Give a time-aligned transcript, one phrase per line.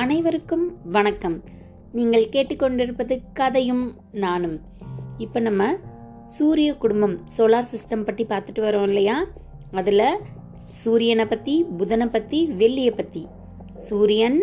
[0.00, 1.36] அனைவருக்கும் வணக்கம்.
[1.92, 3.84] நீங்கள் கேட்டுக்கொண்டிருப்பது கதையும்
[4.24, 4.54] நானும்.
[5.18, 5.68] இப்போ நம்ம
[6.26, 9.16] சூரிய குடும்பம் சோலார் சிஸ்டம் பற்றி பார்த்துட்டு வரோம் இல்லையா?
[9.72, 10.04] அதில்
[10.82, 13.22] சூரியனை பற்றி புதனை பற்றி வெள்ளியை பற்றி
[13.86, 14.38] சூரியன்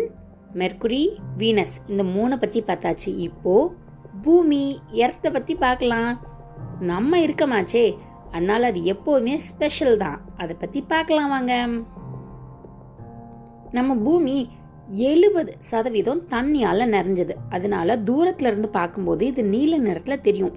[0.62, 1.02] மெர்குரி
[1.38, 3.12] வீனஸ் இந்த மூணை பற்றி பார்த்தாச்சு.
[3.28, 3.72] இப்போது
[4.22, 4.62] பூமி
[5.04, 6.12] எர்த்தை பற்றி பார்க்கலாம்.
[6.92, 7.86] நம்ம இருக்கமாச்சே.
[8.32, 10.20] அதனால் அது எப்போவுமே ஸ்பெஷல் தான்.
[10.36, 11.54] அதை பற்றி பார்க்கலாம் வாங்க.
[13.72, 14.38] நம்ம பூமி
[14.90, 17.30] எழுபது சதவீதம் தண்ணியால் நிறைஞ்சது.
[17.50, 20.52] அதனால தூரத்துல இருந்து பார்க்கும்போது இது நீல நிறத்தில் தெரியும்.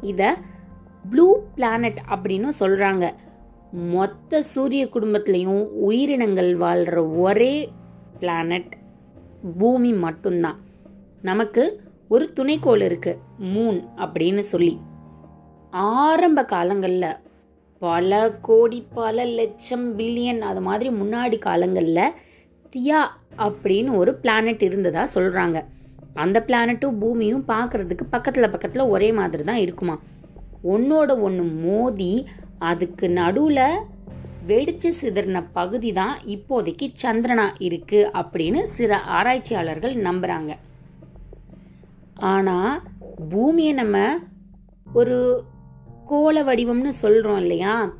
[0.00, 0.26] இதை
[1.10, 3.12] ப்ளூ பிளானட் அப்படின்னு சொல்றாங்க.
[3.72, 7.72] மொத்த சூரிய குடும்பத்திலையும் உயிரினங்கள் வாழ்ற ஒரே
[8.18, 8.76] பிளானட்
[9.58, 10.60] பூமி மட்டும்தான்.
[11.22, 14.80] நமக்கு ஒரு துணைக்கோள் இருக்கு மூன் அப்படின்னு சொல்லி.
[15.70, 17.16] ஆரம்ப காலங்களில்
[17.78, 22.12] பல கோடி பல லட்சம் பில்லியன் அது மாதிரி முன்னாடி காலங்களில்
[22.76, 23.00] தியா
[23.38, 25.64] அப்படின்னு ஒரு பிளானட் இருந்ததா சொல்கிறாங்க
[26.14, 29.98] அந்த பிளானட்டும் பூமியும் பார்க்கறதுக்கு பக்கத்தில் பக்கத்தில் ஒரே மாதிரி தான் இருக்குமா?
[30.62, 32.26] ஒன்றோட ஒன்று மோதி
[32.58, 33.88] அதுக்கு நடுவில்
[34.46, 40.52] வெடிச்சு சிதறின பகுதி தான் இப்போதைக்கு சந்திரனா இருக்குது அப்படின்னு சில ஆராய்ச்சியாளர்கள் நம்புகிறாங்க
[42.16, 42.80] ஆனால்
[43.30, 44.18] பூமியை நம்ம
[44.94, 45.44] ஒரு
[46.04, 47.92] கோள வடிவம்னு சொல்கிறோம் இல்லையா?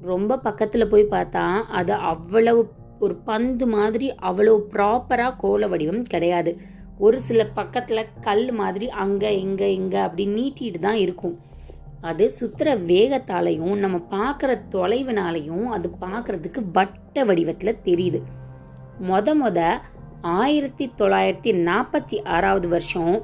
[0.00, 2.70] ரொம்ப பக்கத்தில் போய் பார்த்தா அது அவ்வளவு
[3.04, 6.52] ஒரு பந்து மாதிரி அவ்வளோ ப்ராப்பராக கோல வடிவம் கிடையாது.
[6.98, 11.34] ஒரு சில பக்கத்தில் கல் மாதிரி அங்கே இங்கே இங்கே அப்படி நீட்டிட்டு தான் இருக்கும்.
[12.10, 18.20] அது சுற்றுற வேகத்தாலையும் நம்ம பார்க்குற தொலைவினாலையும் அது பார்க்குறதுக்கு வட்ட வடிவத்தில் தெரியுது.
[19.10, 19.60] மொத மொத
[20.40, 23.14] ஆயிரத்தி தொள்ளாயிரத்தி நாற்பத்தி ஆறாவது வருஷம்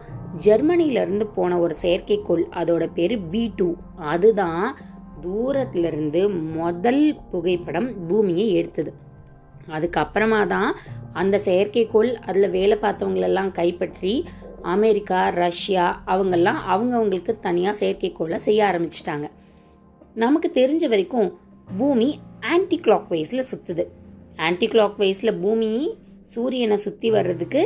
[0.45, 2.45] ஜெர்மனியிலேருந்து போன ஒரு செயற்கைக்கோள்.
[2.61, 3.69] அதோட பேர் பி டூ.
[4.13, 4.65] அதுதான்
[5.21, 6.23] தூரத்திலிருந்து
[6.57, 8.91] முதல் புகைப்படம் பூமியை எடுத்தது.
[9.77, 10.71] அதுக்கப்புறமா தான்
[11.13, 14.15] அந்த செயற்கைக்கோள் அதில் வேலை பார்த்தவங்களெல்லாம் கைப்பற்றி
[14.75, 19.27] அமெரிக்கா ரஷ்யா அவங்கெல்லாம் அவங்கவுங்களுக்கு தனியாக செயற்கைக்கோளை செய்ய ஆரம்பிச்சிட்டாங்க.
[20.15, 21.29] நமக்கு தெரிஞ்ச வரைக்கும்
[21.79, 22.09] பூமி
[22.53, 23.85] ஆன்டி கிளாக் வைஸில் சுற்றுது
[24.47, 25.71] ஆன்டி கிளாக் வைஸில் பூமி
[26.33, 27.63] சூரியனை சுற்றி வர்றதுக்கு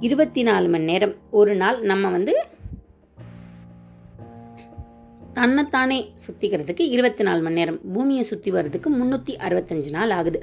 [0.00, 1.14] இருபத்தி நாலு மணி நேரம்.
[1.30, 2.34] ஒரு நாள் நம்ம வந்து
[5.34, 7.78] தன்னைத்தானே சுத்திக்கிறதுக்கு இருபத்தி நாலு மணி நேரம்.
[7.92, 10.38] பூமியை சுற்றி வர்றதுக்கு முந்நூற்றி அறுபத்தஞ்சு நாள் ஆகுது.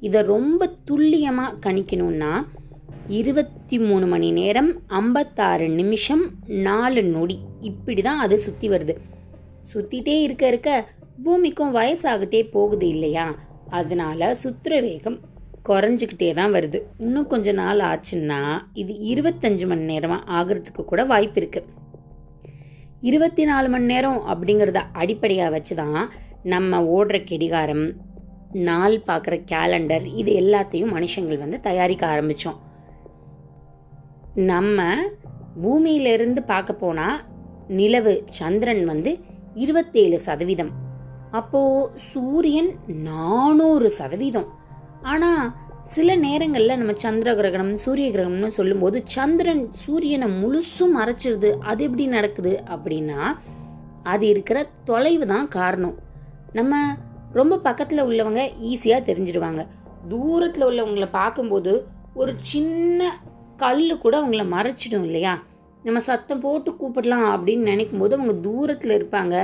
[0.00, 2.32] இதை ரொம்ப துல்லியமாக கணிக்கணும்னா
[3.08, 7.36] இருபத்தி மூணு மணி நேரம் ஐம்பத்தாறு நிமிஷம் நாலு நொடி.
[7.60, 8.94] இப்படி தான் அது சுற்றி வருது.
[9.74, 10.70] சுற்றிட்டே இருக்க இருக்க
[11.24, 13.26] பூமிக்கும் வயசாகிட்டே போகுது இல்லையா?
[13.70, 15.18] அதனால சுற்றுற வேகம்
[15.68, 16.78] குறைஞ்சிக்கிட்டே தான் வருது.
[16.98, 18.40] இன்னும் கொஞ்ச நாள் ஆச்சுன்னா
[18.72, 21.82] இது இருபத்தஞ்சு மணி நேரமாக ஆகிறதுக்கு கூட வாய்ப்பு இருக்குது
[23.08, 25.98] இருபத்தி நாலு மணி நேரம் அப்படிங்கிறத அடிப்படையாக வச்சு தான்
[26.42, 27.84] நம்ம ஓடுற கெடிகாரம்
[28.68, 32.58] நாள் பார்க்குற கேலண்டர் இது எல்லாத்தையும் மனுஷங்கள் வந்து தயாரிக்க ஆரம்பித்தோம்
[34.34, 34.86] நம்ம
[35.62, 37.18] பூமியிலிருந்து பார்க்க போனால்
[37.68, 39.10] நிலவு சந்திரன் வந்து
[39.54, 40.72] இருபத்தேழு சதவீதம்.
[41.30, 42.70] அப்போது சூரியன்
[43.08, 44.48] நானூறு சதவீதம்.
[45.02, 45.44] ஆனால்
[45.92, 51.50] சில நேரங்களில் நம்ம சந்திர கிரகணம் சூரிய கிரகணம்னு சொல்லும்போது சந்திரன் சூரியனை முழுசும் மறைச்சிருது.
[51.70, 53.20] அது எப்படி நடக்குது அப்படின்னா
[54.02, 55.96] அது இருக்கிற தொலைவு தான் காரணம்.
[56.52, 56.74] நம்ம
[57.32, 58.40] ரொம்ப பக்கத்தில் உள்ளவங்க
[58.70, 59.62] ஈஸியாக தெரிஞ்சிடுவாங்க
[60.08, 61.72] தூரத்தில் உள்ளவங்களை பார்க்கும்போது
[62.14, 63.10] ஒரு சின்ன
[63.56, 65.34] கல் கூட அவங்கள மறைச்சிடும் இல்லையா?
[65.82, 69.36] நம்ம சத்தம் போட்டு கூப்பிடலாம் அப்படின்னு நினைக்கும் போது அவங்க தூரத்தில் இருப்பாங்க.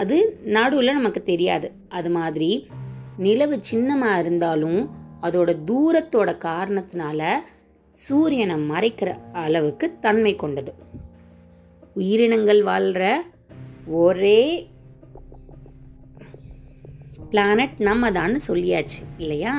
[0.00, 0.16] அது
[0.56, 1.70] நடுவில் நமக்கு தெரியாது.
[1.88, 2.50] அது மாதிரி
[3.16, 4.80] நிலவு சின்னமாக இருந்தாலும்
[5.26, 7.20] அதோட தூரத்தோட காரணத்தினால
[7.96, 9.10] சூரியனை மறைக்கிற
[9.44, 10.72] அளவுக்கு தன்மை கொண்டது.
[12.00, 13.04] உயிரினங்கள் வாழ்கிற
[14.00, 14.40] ஒரே
[17.32, 19.52] பிளானட் நம்ம தான் சொல்லியாச்சு இல்லையா?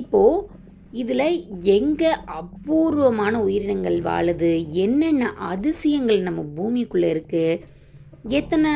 [0.00, 0.22] இப்போ
[1.02, 1.26] இதில்
[1.76, 4.50] எங்கே அபூர்வமான உயிரினங்கள் வாழுது
[4.84, 7.60] என்னென்ன அதிசயங்கள் நம்ம பூமிக்குள்ளே இருக்குது
[8.40, 8.72] எத்தனை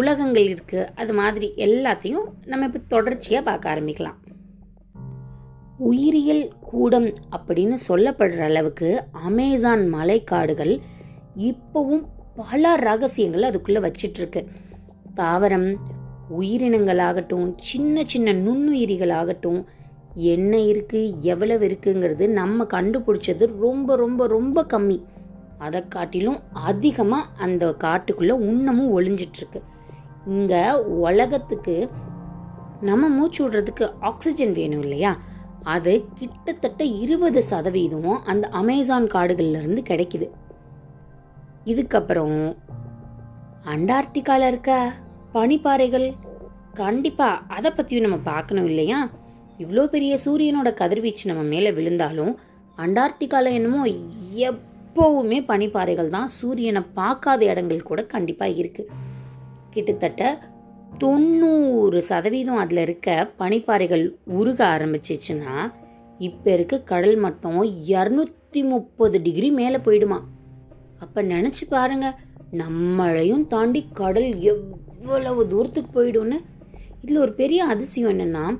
[0.00, 4.18] உலகங்கள் இருக்குது அது மாதிரி எல்லாத்தையும் நம்ம இப்போ தொடர்ச்சியாக பார்க்க ஆரம்பிக்கலாம்.
[5.78, 10.80] உயிரியல் கூடம் அப்படின்னு சொல்லப்படுற அளவுக்கு அமேசான் மலைக்காடுகள்
[11.36, 12.04] இப்போவும்
[12.34, 14.46] பல ரகசியங்கள் அதுக்குள்ளே வச்சிட்ருக்கு.
[15.16, 15.74] தாவரம்
[16.38, 19.64] உயிரினங்களாகட்டும் சின்ன சின்ன நுண்ணுயிரிகளாகட்டும்
[20.14, 25.02] என்ன இருக்குது எவ்வளவு இருக்குங்கிறது நம்ம கண்டுபிடிச்சது ரொம்ப ரொம்ப ரொம்ப கம்மி.
[25.58, 29.60] அதை காட்டிலும் அதிகமாக அந்த காட்டுக்குள்ளே இன்னமும் ஒளிஞ்சிட்ருக்கு.
[30.26, 31.88] இங்கே உலகத்துக்கு
[32.80, 35.18] நம்ம மூச்சு விடுறதுக்கு ஆக்சிஜன் வேணும் இல்லையா?
[35.64, 40.30] அது கிட்டத்தட்ட இருபது சதவீதம் அந்த அமேசான் காடுகள்ல இருந்து கிடைக்குது.
[41.66, 42.54] இதுக்கப்புறம்
[43.64, 44.92] அண்டார்டிகால இருக்க
[45.32, 46.14] பனிப்பாறைகள்
[46.74, 49.10] கண்டிப்பா அதை பத்தியும் நம்ம பார்க்கணும் இல்லையா?
[49.58, 52.38] இவ்வளோ பெரிய சூரியனோட கதிர்வீச்சு நம்ம மேலே விழுந்தாலும்
[52.78, 53.86] அண்டார்டிகாவில் என்னமோ
[54.38, 58.88] எப்போவுமே பனிப்பாறைகள் தான் சூரியனை பார்க்காத இடங்கள் கூட கண்டிப்பாக இருக்குது
[59.70, 60.38] கிட்டத்தட்ட
[60.98, 65.54] தொண்ணூறு சதவீதம் அதில் இருக்க பனிப்பாறைகள் உருக ஆரம்பிச்சிச்சுன்னா
[66.20, 70.20] இப்போ இருக்க கடல் மட்டம் இரநூத்தி முப்பது டிகிரி மேலே போயிடுமா?
[70.98, 72.16] அப்போ நினச்சி பாருங்க
[72.52, 76.38] நம்மளையும் தாண்டி கடல் எவ்வளவு தூரத்துக்கு போயிடும்னு?
[77.02, 78.58] இதில் ஒரு பெரிய அதிசயம் என்னென்னா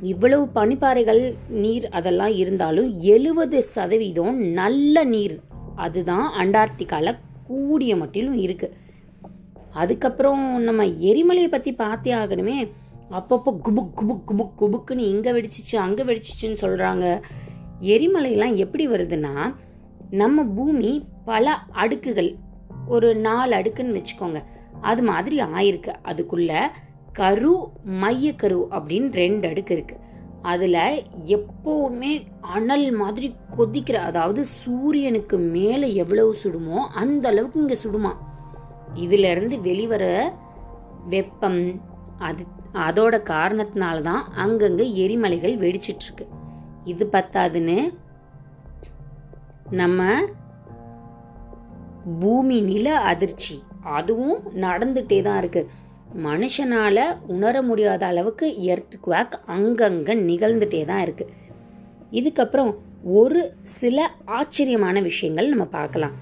[0.00, 5.40] இவ்வளவு பனிப்பாறைகள் நீர் அதெல்லாம் இருந்தாலும் எழுபது சதவீதம் நல்ல நீர்
[5.76, 8.79] அதுதான் அண்டார்டிகாவில் கூடிய மட்டிலும் இருக்குது
[9.72, 12.70] அதுக்கப்புறம் நம்ம எரிமலையை பற்றி பார்த்தே ஆகணுமே.
[13.10, 17.22] அப்பப்போ குபுக் குபுக் குபுக் குபுக்குன்னு இங்கே வெடிச்சிச்சு அங்கே வெடிச்சிச்சுன்னு சொல்கிறாங்க
[17.80, 19.54] எரிமலையெல்லாம் எப்படி வருதுன்னா
[20.10, 22.36] நம்ம பூமி பல அடுக்குகள்
[22.86, 24.42] ஒரு நாலு அடுக்குன்னு வச்சுக்கோங்க.
[24.80, 25.92] அது மாதிரி ஆயிருக்கு.
[26.04, 26.60] அதுக்குள்ள
[27.12, 29.96] கரு மையக்கரு அப்படின்னு ரெண்டு அடுக்கு இருக்கு.
[30.42, 38.12] அதில் எப்போவுமே அனல் மாதிரி கொதிக்கிற அதாவது சூரியனுக்கு மேலே எவ்வளவு சுடுமோ அந்த அளவுக்கு இங்கே சுடுமா.
[38.94, 40.04] இதிலிருந்து வெளிவர
[41.08, 41.80] வெப்பம்
[42.18, 42.42] அது
[42.86, 46.24] அதோட காரணத்தினால தான் அங்கங்கே எரிமலைகள் வெடிச்சிட்ருக்கு.
[46.84, 47.78] இது பத்தாதுன்னு
[49.70, 50.02] நம்ம
[52.20, 55.62] பூமி நில அதிர்ச்சி அதுவும் நடந்துட்டே தான் இருக்கு.
[56.14, 61.26] மனுஷனால உணர முடியாத அளவுக்கு எர்த் குவாக் அங்கங்க நிகழ்ந்துட்டே தான் இருக்கு.
[62.10, 62.72] இதுக்கப்புறம்
[63.04, 66.16] ஒரு சில ஆச்சரியமான விஷயங்கள் நம்ம பார்க்கலாம்.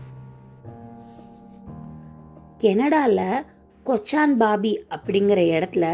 [2.61, 3.19] கெனடால
[3.87, 5.87] கொச்சான் பாபி அப்படிங்கிற இடத்துல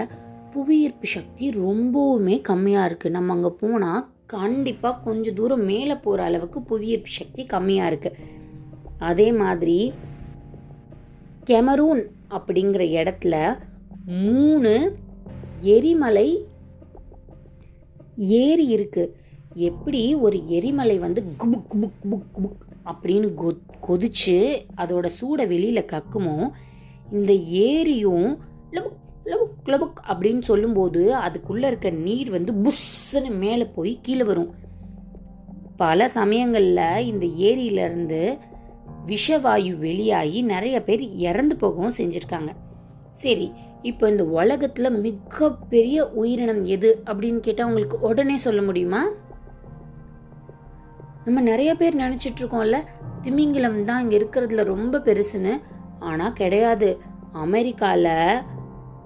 [0.53, 7.11] புவியீர்ப்பு சக்தி ரொம்பவுமே கம்மியாக இருக்குது நம்ம அங்கே போனால் கண்டிப்பாக கொஞ்சம் தூரம் மேலே போகிற அளவுக்கு புவியீர்ப்பு
[7.11, 8.21] சக்தி கம்மியாக இருக்குது
[9.01, 9.79] அதே மாதிரி
[11.45, 13.35] கெமரூன் அப்படிங்கிற இடத்துல
[14.23, 14.73] மூணு
[15.71, 16.29] எரிமலை
[18.41, 19.13] ஏரி இருக்குது
[19.63, 23.51] எப்படி ஒரு எரிமலை வந்து குபுக் குபுக் குபுக் குபுக் அப்படின்னு கொ
[23.87, 24.37] கொதிச்சு
[24.77, 26.51] அதோட சூடை வெளியில கக்குமோ
[27.13, 27.33] இந்த
[27.67, 28.29] ஏரியும்
[28.73, 34.55] லபுக் லபுக் லபுக் அப்படின்னு சொல்லும்போது அதுக்குள்ள இருக்க நீர் வந்து புஷ்ஷுன்னு மேலே போய் கீழே வரும்.
[35.77, 38.39] பல சமயங்களில் இந்த ஏரியிலேருந்து
[39.07, 42.51] விஷவாயு வெளியாகி நிறைய பேர் இறந்து போகவும் செஞ்சிருக்காங்க.
[43.13, 43.53] சரி
[43.83, 49.03] இப்போ இந்த உலகத்தில் மிகப்பெரிய உயிரினம் எது அப்படின்னு கேட்டால் உங்களுக்கு உடனே சொல்ல முடியுமா?
[51.25, 52.79] நம்ம நிறைய பேர் நினைச்சிட்டு இருக்கோம்ல
[53.23, 55.63] திமிங்கிலம் தான் இங்க இருக்கிறதுல ரொம்ப பெருசுன்னு.
[55.99, 56.99] ஆனா கிடையாது.
[57.35, 58.09] அமெரிக்கால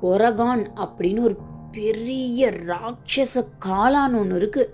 [0.03, 1.37] ஒரகான் அப்படின்னு ஒரு
[1.73, 4.70] பெரிய ராட்சச காளான் ஒன்று இருக்கு.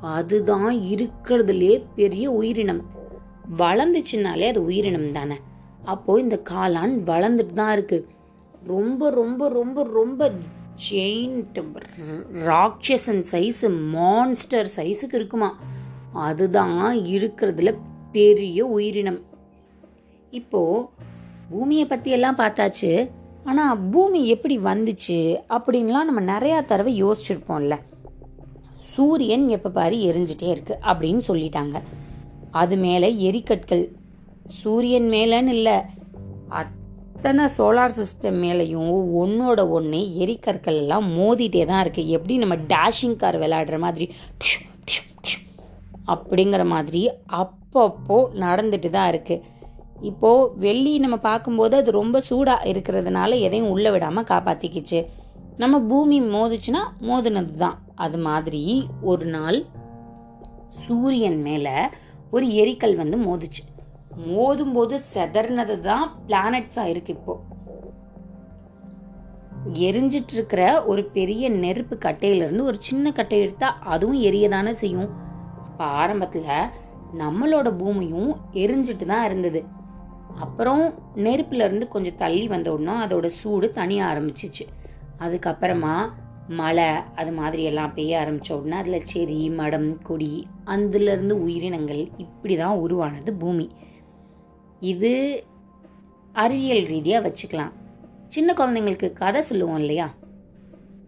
[0.00, 2.82] அதுதான் இருக்கிறதுலே பெரிய உயிரினம்.
[3.58, 5.36] வளர்ந்துச்சுனாலே அது உயிரினம் தானே.
[5.84, 8.08] அப்போ இந்த காளான் வளர்ந்துட்டு தான் இருக்கு.
[8.64, 10.32] ரொம்ப ரொம்ப ரொம்ப ரொம்ப
[10.90, 11.62] ஜெயிண்ட்
[12.32, 15.58] ராட்சசன் சைஸ் மான்ஸ்டர் சைஸுக்கு இருக்குமா.
[16.14, 17.78] அதுதான் இருக்கிறதுல
[18.12, 19.20] பெரிய உயிரினம்.
[20.30, 20.90] இப்போ
[21.50, 23.10] பூமியை பத்தி எல்லாம் பார்த்தாச்சு.
[23.44, 27.78] ஆனா பூமி எப்படி வந்துச்சு அப்படின்லாம் நம்ம நிறைய தடவை யோசிச்சிருப்போம்ல.
[28.80, 31.82] சூரியன் எப்ப பாரு எரிஞ்சிட்டே இருக்கு அப்படின்னு சொல்லிட்டாங்க.
[32.50, 33.96] அது மேலே எரிக்கற்கள்.
[34.44, 35.76] சூரியன் மேலன்னு இல்லை.
[36.48, 42.08] அத்தனை சோலார் சிஸ்டம் மேலேயும் ஒன்னோட ஒன்று எரிக்கற்கள் எல்லாம் மோதிட்டே தான் இருக்கு.
[42.08, 44.10] எப்படி நம்ம டேஷிங் கார் விளையாடுற மாதிரி.
[46.12, 47.02] அப்படிங்கிற மாதிரி
[47.40, 49.52] அப்பப்போ நடந்துட்டு தான் இருக்குது
[50.00, 55.00] இப்போது வெள்ளி நம்ம பார்க்கும்போது அது ரொம்ப சூடாக இருக்கிறதுனால எதையும் உள்ளே விடாமல் காப்பாற்றிக்கிச்சு
[55.56, 57.76] நம்ம பூமி மோதுச்சுன்னா மோதினது தான்.
[57.94, 59.58] அது மாதிரி ஒரு நாள்
[60.84, 61.76] சூரியன் மேலே
[62.30, 63.62] ஒரு எரிக்கல் வந்து மோதுச்சு.
[64.30, 67.34] மோதும் போது செதறினது தான் பிளானட்ஸாக இருக்கு இப்போ.
[69.88, 75.10] எரிஞ்சிட்டு இருக்கிற ஒரு பெரிய நெருப்பு கட்டையிலிருந்து ஒரு சின்ன கட்டை எடுத்தா அதுவும் எரியதானே செய்யும்.
[75.76, 76.70] அப்ப ஆரம்பத்துல
[77.18, 79.64] நம்மளோட பூமியும் எரிஞ்சிட்டு தான் இருந்தது.
[80.36, 84.64] அப்புறம் நெருப்புல இருந்து கொஞ்சம் தள்ளி வந்த உடனே அதோட சூடு தனிய ஆரம்பிச்சிச்சு.
[85.18, 86.08] அதுக்கப்புறமா
[86.48, 92.76] மழை அது மாதிரி எல்லாம் பெய்ய ஆரம்பிச்ச உடனே அதுல செடி மடம் கொடி அதுல இருந்து உயிரினங்கள் இப்படிதான்
[92.76, 93.70] உருவானது பூமி.
[94.80, 95.44] இது
[96.32, 97.72] அறிவியல் ரீதியா வச்சுக்கலாம்.
[98.28, 100.10] சின்ன குழந்தைங்களுக்கு கதை சொல்லுவோம் இல்லையா?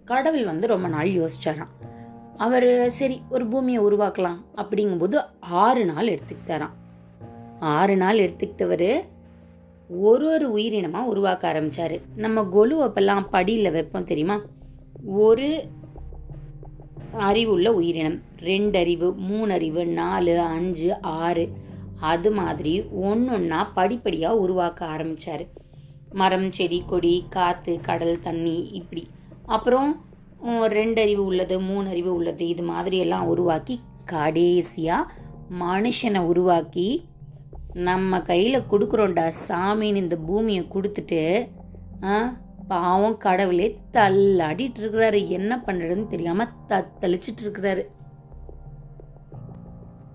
[0.04, 1.73] கடவுள் வந்து ரொம்ப நாள் யோசிச்சாராம்.
[2.36, 6.74] அவர் சரி ஒரு பூமியை உருவாக்கலாம் அப்படிங்கும்போது ஆறு நாள் எடுத்துக்கிட்டாராம்.
[7.60, 8.88] ஆறு நாள் எடுத்துக்கிட்டவர்
[9.88, 14.36] ஒரு ஒரு உயிரினமாக உருவாக்க ஆரம்பித்தார் நம்ம கொலு அப்பெல்லாம் படியில் வைப்போம் தெரியுமா?
[15.04, 15.48] ஒரு
[17.12, 21.44] அறிவுள்ள உயிரினம் ரெண்டு அறிவு மூணு அறிவு நாலு அஞ்சு ஆறு
[22.00, 25.44] அது மாதிரி ஒன்றொன்றா படிப்படியாக உருவாக்க ஆரம்பித்தார்
[26.12, 29.04] மரம் செடி கொடி காற்று கடல் தண்ணி இப்படி.
[29.46, 29.90] அப்புறம்
[30.78, 32.44] ரெண்டு அறிவு உள்ளது மூணு அறிவு உள்ளது.
[32.54, 33.76] இது மாதிரி எல்லாம் உருவாக்கி
[34.12, 35.12] கடைசியாக
[35.62, 36.88] மனுஷனை உருவாக்கி
[37.88, 41.20] நம்ம கையில் கொடுக்குறோண்டா சாமின்னு இந்த பூமியை கொடுத்துட்டு
[42.70, 43.66] பாவம் கடவுளே
[43.96, 45.18] தள்ளாடிட்டு இருக்கிறாரு.
[45.38, 47.82] என்ன பண்ணுறதுன்னு தெரியாமல் தத்தளிச்சிட்டு இருக்கிறாரு.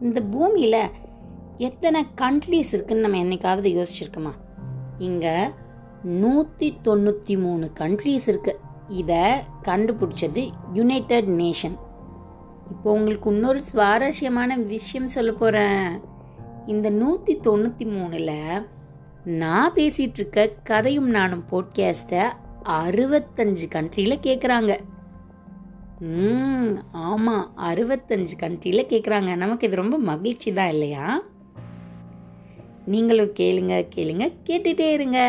[0.07, 0.81] இந்த பூமியில்
[1.67, 4.33] எத்தனை கண்ட்ரீஸ் இருக்குன்னு நம்ம என்னைக்காவது யோசிச்சிருக்கோமா?
[5.07, 5.35] இங்கே
[6.21, 8.53] நூற்றி தொண்ணூற்றி மூணு கண்ட்ரீஸ் இருக்கு.
[8.91, 9.23] இதை
[9.63, 11.75] கண்டுபிடிச்சது யுனைடெட் நேஷன்
[12.71, 16.01] இப்போ உங்களுக்கு இன்னொரு சுவாரஸ்யமான விஷயம் சொல்ல போகிறேன்
[16.65, 18.65] இந்த நூற்றி தொண்ணூற்றி மூணில்
[19.23, 22.23] நான் பேசிகிட்டு இருக்க கதையும் நானும் போட்காஸ்ட்டை
[22.63, 24.79] அறுபத்தஞ்சு கண்ட்ரியில் கேட்குறாங்க
[25.99, 31.23] ம் ஆமாம் அறுபத்தஞ்சு கண்ட்ரியில் கேட்குறாங்க நமக்கு இது ரொம்ப மகிழ்ச்சி தான் இல்லையா?
[32.85, 35.19] நீங்களும் கேளுங்க கேளுங்க கேட்டுட்டே இருங்க.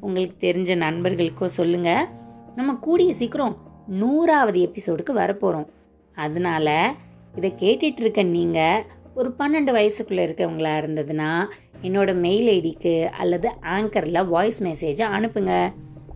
[0.00, 2.08] உங்களுக்கு தெரிஞ்ச நண்பர்களுக்கும் சொல்லுங்கள்
[2.56, 5.68] நம்ம கூடிய சீக்கிரம் நூறாவது எபிசோடுக்கு வரப்போகிறோம்
[6.14, 6.94] அதனால
[7.36, 8.82] இதை கேட்டுட்டு இருக்க நீங்கள்
[9.14, 11.44] ஒரு பன்னெண்டு வயசுக்குள்ளே இருக்கிறவங்களா இருந்ததுன்னா
[11.82, 15.72] என்னோட மெயில் ஐடிக்கு அல்லது ஆங்கரில் வாய்ஸ் மெசேஜை அனுப்புங்க.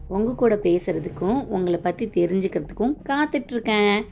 [0.09, 4.05] உங்கள் கூட பேசுகிறதுக்கும் உங்களை பற்றி தெரிஞ்சுக்கிறதுக்கும் காத்துட்ருக்கேன்.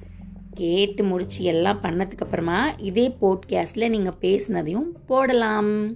[0.54, 5.94] கேட்டு முடிச்சு எல்லாம் பண்ணதுக்கப்புறமா இதே போட்காஸ்டில் நீங்கள் பேசுனதையும் போடலாம்.